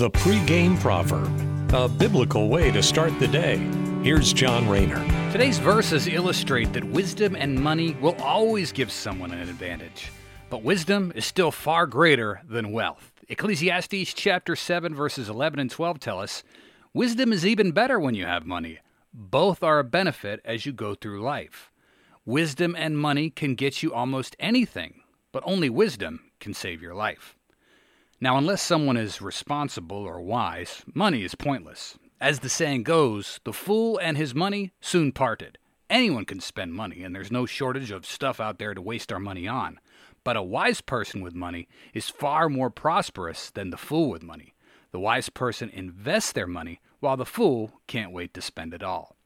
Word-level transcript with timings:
The 0.00 0.10
pregame 0.10 0.80
proverb, 0.80 1.28
a 1.74 1.86
biblical 1.86 2.48
way 2.48 2.70
to 2.70 2.82
start 2.82 3.18
the 3.18 3.28
day. 3.28 3.58
Here's 4.02 4.32
John 4.32 4.66
Rayner. 4.66 5.04
Today's 5.30 5.58
verses 5.58 6.06
illustrate 6.06 6.72
that 6.72 6.82
wisdom 6.82 7.36
and 7.36 7.62
money 7.62 7.92
will 8.00 8.14
always 8.22 8.72
give 8.72 8.90
someone 8.90 9.30
an 9.30 9.46
advantage. 9.46 10.10
But 10.48 10.62
wisdom 10.62 11.12
is 11.14 11.26
still 11.26 11.50
far 11.50 11.86
greater 11.86 12.40
than 12.48 12.72
wealth. 12.72 13.12
Ecclesiastes 13.28 14.14
chapter 14.14 14.56
7 14.56 14.94
verses 14.94 15.28
11 15.28 15.58
and 15.58 15.70
12 15.70 16.00
tell 16.00 16.18
us, 16.18 16.44
"Wisdom 16.94 17.30
is 17.30 17.44
even 17.44 17.72
better 17.72 18.00
when 18.00 18.14
you 18.14 18.24
have 18.24 18.46
money. 18.46 18.78
Both 19.12 19.62
are 19.62 19.80
a 19.80 19.84
benefit 19.84 20.40
as 20.46 20.64
you 20.64 20.72
go 20.72 20.94
through 20.94 21.20
life. 21.20 21.70
Wisdom 22.24 22.74
and 22.74 22.96
money 22.96 23.28
can 23.28 23.54
get 23.54 23.82
you 23.82 23.92
almost 23.92 24.34
anything, 24.40 25.02
but 25.30 25.42
only 25.44 25.68
wisdom 25.68 26.30
can 26.40 26.54
save 26.54 26.80
your 26.80 26.94
life." 26.94 27.36
Now, 28.22 28.36
unless 28.36 28.60
someone 28.60 28.98
is 28.98 29.22
responsible 29.22 29.96
or 29.96 30.20
wise, 30.20 30.82
money 30.92 31.24
is 31.24 31.34
pointless. 31.34 31.98
As 32.20 32.40
the 32.40 32.50
saying 32.50 32.82
goes, 32.82 33.40
the 33.44 33.52
fool 33.54 33.98
and 33.98 34.18
his 34.18 34.34
money 34.34 34.72
soon 34.78 35.10
parted. 35.10 35.56
Anyone 35.88 36.26
can 36.26 36.40
spend 36.40 36.74
money, 36.74 37.02
and 37.02 37.14
there's 37.14 37.32
no 37.32 37.46
shortage 37.46 37.90
of 37.90 38.04
stuff 38.04 38.38
out 38.38 38.58
there 38.58 38.74
to 38.74 38.82
waste 38.82 39.10
our 39.10 39.18
money 39.18 39.48
on. 39.48 39.80
But 40.22 40.36
a 40.36 40.42
wise 40.42 40.82
person 40.82 41.22
with 41.22 41.34
money 41.34 41.66
is 41.94 42.10
far 42.10 42.50
more 42.50 42.68
prosperous 42.68 43.50
than 43.50 43.70
the 43.70 43.78
fool 43.78 44.10
with 44.10 44.22
money. 44.22 44.54
The 44.92 45.00
wise 45.00 45.30
person 45.30 45.70
invests 45.70 46.32
their 46.32 46.46
money, 46.46 46.82
while 46.98 47.16
the 47.16 47.24
fool 47.24 47.80
can't 47.86 48.12
wait 48.12 48.34
to 48.34 48.42
spend 48.42 48.74
it 48.74 48.82
all. 48.82 49.16